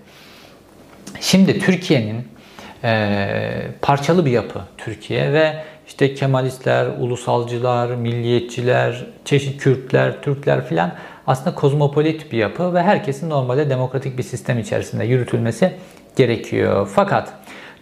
[1.21, 2.38] Şimdi Türkiye'nin
[2.85, 3.29] e,
[3.83, 5.55] parçalı bir yapı Türkiye ve
[5.87, 10.93] işte Kemalistler, ulusalcılar, milliyetçiler, çeşit Kürtler, Türkler filan
[11.27, 15.73] aslında kozmopolit bir yapı ve herkesin normalde demokratik bir sistem içerisinde yürütülmesi
[16.17, 16.89] gerekiyor.
[16.95, 17.33] Fakat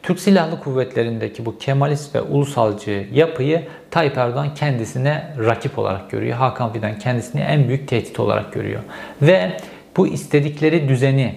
[0.02, 6.36] Türk Silahlı Kuvvetleri'ndeki bu Kemalist ve ulusalcı yapıyı Tayyip Erdoğan kendisine rakip olarak görüyor.
[6.36, 8.80] Hakan Fidan kendisini en büyük tehdit olarak görüyor.
[9.22, 9.56] Ve
[9.96, 11.34] bu istedikleri düzeni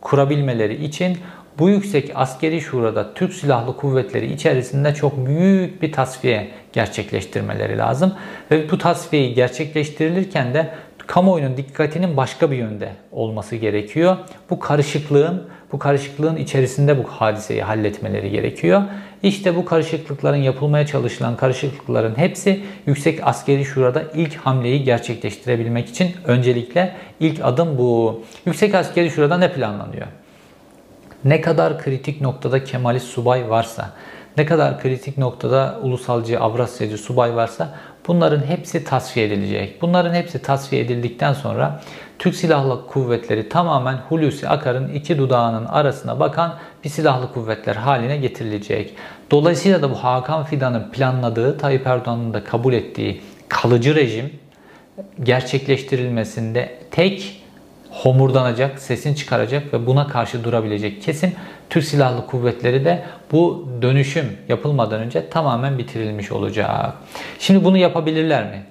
[0.00, 1.18] kurabilmeleri için
[1.60, 8.14] bu yüksek askeri şurada Türk Silahlı Kuvvetleri içerisinde çok büyük bir tasfiye gerçekleştirmeleri lazım.
[8.50, 10.70] Ve bu tasfiyeyi gerçekleştirilirken de
[11.06, 14.16] kamuoyunun dikkatinin başka bir yönde olması gerekiyor.
[14.50, 18.82] Bu karışıklığın bu karışıklığın içerisinde bu hadiseyi halletmeleri gerekiyor.
[19.22, 26.92] İşte bu karışıklıkların yapılmaya çalışılan karışıklıkların hepsi Yüksek Askeri Şura'da ilk hamleyi gerçekleştirebilmek için öncelikle
[27.20, 28.22] ilk adım bu.
[28.46, 30.06] Yüksek Askeri Şura'da ne planlanıyor?
[31.24, 33.90] Ne kadar kritik noktada Kemalist subay varsa,
[34.36, 37.74] ne kadar kritik noktada ulusalcı, Avrasyacı subay varsa
[38.06, 39.82] bunların hepsi tasfiye edilecek.
[39.82, 41.80] Bunların hepsi tasfiye edildikten sonra
[42.18, 46.54] Türk Silahlı Kuvvetleri tamamen Hulusi Akar'ın iki dudağının arasına bakan
[46.84, 48.94] bir silahlı kuvvetler haline getirilecek.
[49.30, 54.30] Dolayısıyla da bu Hakan Fidan'ın planladığı, Tayyip Erdoğan'ın da kabul ettiği kalıcı rejim
[55.22, 57.39] gerçekleştirilmesinde tek
[57.90, 61.32] homurdanacak, sesini çıkaracak ve buna karşı durabilecek kesim
[61.70, 66.94] Türk Silahlı Kuvvetleri de bu dönüşüm yapılmadan önce tamamen bitirilmiş olacak.
[67.38, 68.62] Şimdi bunu yapabilirler mi?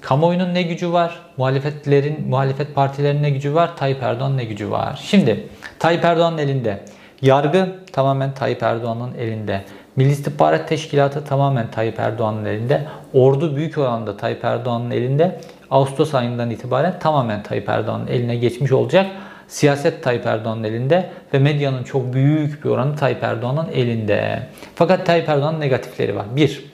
[0.00, 1.18] Kamuoyunun ne gücü var?
[1.36, 3.76] Muhalefetlerin, muhalefet partilerinin ne gücü var?
[3.76, 5.00] Tayyip Erdoğan'ın ne gücü var?
[5.02, 6.84] Şimdi Tayyip Erdoğan'ın elinde.
[7.22, 9.64] Yargı tamamen Tayyip Erdoğan'ın elinde.
[9.96, 12.84] Milli İstihbarat Teşkilatı tamamen Tayyip Erdoğan'ın elinde.
[13.12, 15.40] Ordu büyük oranda Tayyip Erdoğan'ın elinde.
[15.70, 19.06] Ağustos ayından itibaren tamamen Tayyip Erdoğan'ın eline geçmiş olacak.
[19.48, 24.42] Siyaset Tayyip Erdoğan'ın elinde ve medyanın çok büyük bir oranı Tayyip Erdoğan'ın elinde.
[24.74, 26.26] Fakat Tayyip Erdoğan'ın negatifleri var.
[26.36, 26.67] Bir,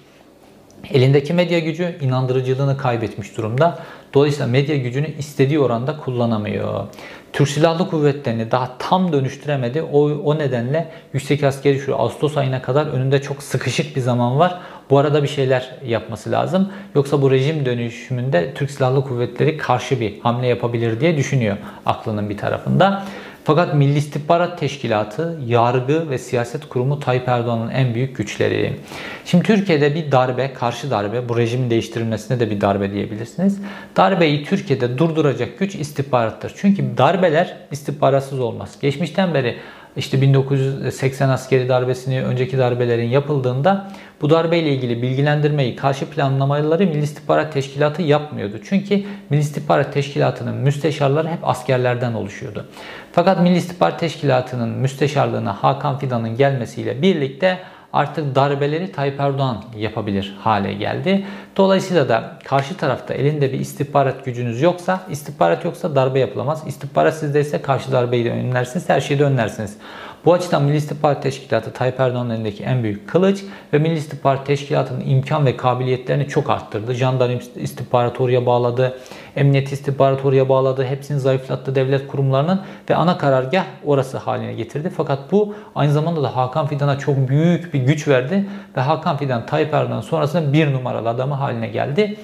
[0.91, 3.79] Elindeki medya gücü inandırıcılığını kaybetmiş durumda.
[4.15, 6.87] Dolayısıyla medya gücünü istediği oranda kullanamıyor.
[7.33, 9.83] Türk Silahlı Kuvvetleri'ni daha tam dönüştüremedi.
[9.83, 14.59] O, o nedenle Yüksek Askeri Şura Ağustos ayına kadar önünde çok sıkışık bir zaman var.
[14.91, 16.73] Bu arada bir şeyler yapması lazım.
[16.95, 22.39] Yoksa bu rejim dönüşümünde Türk Silahlı Kuvvetleri karşı bir hamle yapabilir diye düşünüyor aklının bir
[22.39, 23.05] tarafında.
[23.47, 28.77] Fakat Milli İstihbarat Teşkilatı, yargı ve siyaset kurumu Tayyip Erdoğan'ın en büyük güçleri.
[29.25, 33.61] Şimdi Türkiye'de bir darbe, karşı darbe, bu rejimin değiştirilmesine de bir darbe diyebilirsiniz.
[33.97, 36.53] Darbeyi Türkiye'de durduracak güç istihbarattır.
[36.57, 38.77] Çünkü darbeler istihbaratsız olmaz.
[38.81, 39.57] Geçmişten beri
[39.97, 47.53] işte 1980 askeri darbesini, önceki darbelerin yapıldığında bu darbeyle ilgili bilgilendirmeyi, karşı planlamaları Milli İstihbarat
[47.53, 48.57] Teşkilatı yapmıyordu.
[48.69, 52.67] Çünkü Milli İstihbarat Teşkilatı'nın müsteşarları hep askerlerden oluşuyordu.
[53.13, 57.59] Fakat Milli İstihbarat Teşkilatı'nın müsteşarlığına Hakan Fidan'ın gelmesiyle birlikte
[57.95, 61.27] artık darbeleri Tayyip Erdoğan yapabilir hale geldi.
[61.57, 66.63] Dolayısıyla da karşı tarafta elinde bir istihbarat gücünüz yoksa, istihbarat yoksa darbe yapılamaz.
[66.67, 69.77] İstihbarat sizde ise karşı darbeyi de önlersiniz, her şeyi de önlersiniz.
[70.25, 75.01] Bu açıdan Milli İstihbarat Teşkilatı Tayyip Erdoğan'ın elindeki en büyük kılıç ve Milli İstihbarat Teşkilatı'nın
[75.01, 76.95] imkan ve kabiliyetlerini çok arttırdı.
[76.95, 78.99] Jandarma istihbaratı bağladı,
[79.37, 82.61] emniyet istihbaratı bağladı, hepsini zayıflattı devlet kurumlarının
[82.91, 84.91] ve ana karargah orası haline getirdi.
[84.97, 89.47] Fakat bu aynı zamanda da Hakan Fidan'a çok büyük bir güç verdi ve Hakan Fidan
[89.47, 92.17] Tayyip Erdoğan sonrasında bir numaralı adamı haline geldi.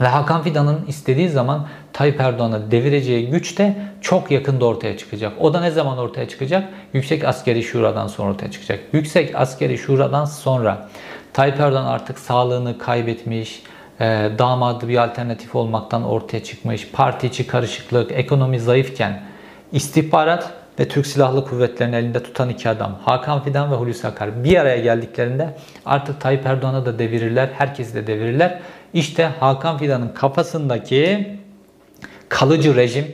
[0.00, 5.32] Ve Hakan Fidan'ın istediği zaman Tayyip Erdoğan'ı devireceği güç de çok yakında ortaya çıkacak.
[5.40, 6.68] O da ne zaman ortaya çıkacak?
[6.92, 8.80] Yüksek Askeri Şura'dan sonra ortaya çıkacak.
[8.92, 10.88] Yüksek Askeri Şura'dan sonra
[11.32, 13.62] Tayyip Erdoğan artık sağlığını kaybetmiş,
[14.00, 19.22] e, damadı bir alternatif olmaktan ortaya çıkmış, parti içi karışıklık, ekonomi zayıfken
[19.72, 24.56] istihbarat ve Türk Silahlı Kuvvetleri'nin elinde tutan iki adam Hakan Fidan ve Hulusi Akar bir
[24.56, 28.60] araya geldiklerinde artık Tayyip Erdoğan'ı da devirirler, herkesi de devirirler.
[28.94, 31.28] İşte Hakan Fidan'ın kafasındaki
[32.28, 33.06] kalıcı rejim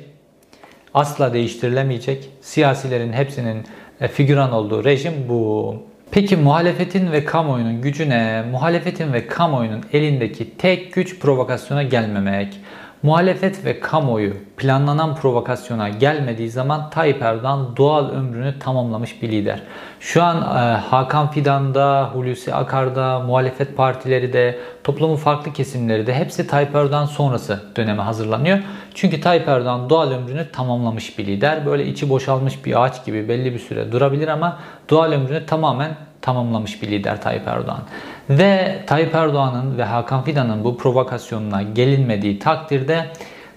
[0.95, 2.29] asla değiştirilemeyecek.
[2.41, 3.65] Siyasilerin hepsinin
[4.01, 5.77] e, figüran olduğu rejim bu.
[6.11, 8.45] Peki muhalefetin ve kamuoyunun gücü ne?
[8.51, 12.61] Muhalefetin ve kamuoyunun elindeki tek güç provokasyona gelmemek.
[13.03, 19.63] Muhalefet ve kamuoyu planlanan provokasyona gelmediği zaman Tayyip Erdoğan doğal ömrünü tamamlamış bir lider.
[20.01, 26.47] Şu an e, Hakan Fidan'da, Hulusi Akar'da, muhalefet partileri de, toplumun farklı kesimleri de hepsi
[26.47, 28.59] Tayyip Erdoğan sonrası döneme hazırlanıyor.
[28.95, 31.67] Çünkü Tayyip Erdoğan doğal ömrünü tamamlamış bir lider.
[31.67, 34.59] Böyle içi boşalmış bir ağaç gibi belli bir süre durabilir ama
[34.91, 37.83] doğal ömrünü tamamen tamamlamış bir lider Tayyip Erdoğan.
[38.31, 43.07] Ve Tayyip Erdoğan'ın ve Hakan Fidan'ın bu provokasyonuna gelinmediği takdirde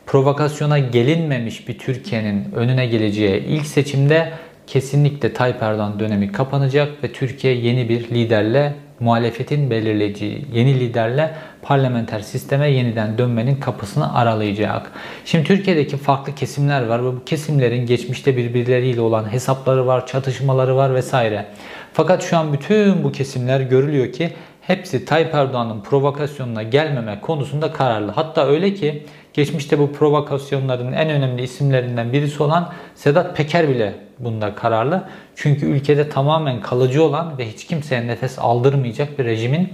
[0.05, 4.31] provokasyona gelinmemiş bir Türkiye'nin önüne geleceği ilk seçimde
[4.67, 12.19] kesinlikle Tayyip Erdoğan dönemi kapanacak ve Türkiye yeni bir liderle muhalefetin belirleyeceği yeni liderle parlamenter
[12.19, 14.91] sisteme yeniden dönmenin kapısını aralayacak.
[15.25, 20.95] Şimdi Türkiye'deki farklı kesimler var ve bu kesimlerin geçmişte birbirleriyle olan hesapları var, çatışmaları var
[20.95, 21.45] vesaire.
[21.93, 28.11] Fakat şu an bütün bu kesimler görülüyor ki hepsi Tayyip Erdoğan'ın provokasyonuna gelmeme konusunda kararlı.
[28.11, 34.55] Hatta öyle ki geçmişte bu provokasyonların en önemli isimlerinden birisi olan Sedat Peker bile bunda
[34.55, 35.03] kararlı.
[35.35, 39.73] Çünkü ülkede tamamen kalıcı olan ve hiç kimseye nefes aldırmayacak bir rejimin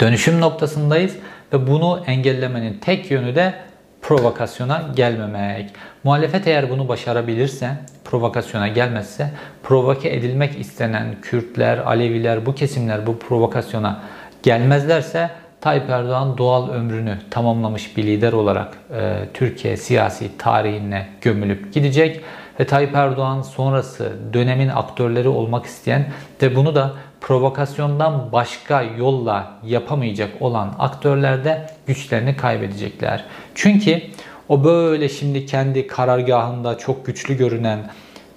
[0.00, 1.16] dönüşüm noktasındayız
[1.52, 3.54] ve bunu engellemenin tek yönü de
[4.02, 5.70] provokasyona gelmemek.
[6.04, 7.70] Muhalefet eğer bunu başarabilirse,
[8.04, 9.30] provokasyona gelmezse,
[9.62, 14.02] provoke edilmek istenen Kürtler, Aleviler, bu kesimler bu provokasyona
[14.42, 22.20] gelmezlerse Tayyip Erdoğan doğal ömrünü tamamlamış bir lider olarak e, Türkiye siyasi tarihine gömülüp gidecek
[22.60, 26.06] ve Tayyip Erdoğan sonrası dönemin aktörleri olmak isteyen
[26.42, 33.24] ve bunu da provokasyondan başka yolla yapamayacak olan aktörler de güçlerini kaybedecekler.
[33.54, 34.02] Çünkü
[34.50, 37.90] o böyle şimdi kendi karargahında çok güçlü görünen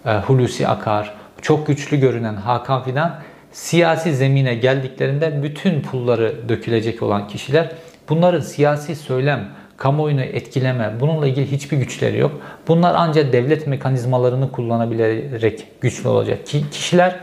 [0.06, 3.20] e, Hulusi Akar, çok güçlü görünen Hakan Fidan
[3.52, 7.72] siyasi zemine geldiklerinde bütün pulları dökülecek olan kişiler
[8.10, 12.32] bunların siyasi söylem, kamuoyunu etkileme, bununla ilgili hiçbir güçleri yok.
[12.68, 16.48] Bunlar ancak devlet mekanizmalarını kullanabilerek güçlü olacak.
[16.48, 17.20] Ki kişiler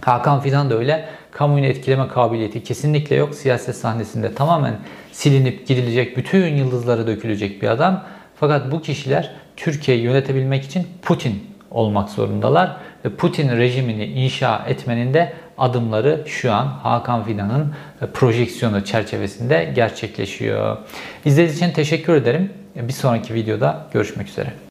[0.00, 3.34] Hakan Fidan da öyle kamuoyunu etkileme kabiliyeti kesinlikle yok.
[3.34, 4.74] Siyaset sahnesinde tamamen
[5.12, 8.04] silinip gidilecek, bütün yıldızları dökülecek bir adam.
[8.40, 12.76] Fakat bu kişiler Türkiye'yi yönetebilmek için Putin olmak zorundalar.
[13.04, 17.74] Ve Putin rejimini inşa etmenin de adımları şu an Hakan Fidan'ın
[18.14, 20.76] projeksiyonu çerçevesinde gerçekleşiyor.
[21.24, 22.52] İzlediğiniz için teşekkür ederim.
[22.76, 24.65] Bir sonraki videoda görüşmek üzere.